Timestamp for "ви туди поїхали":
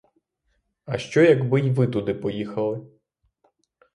1.69-2.81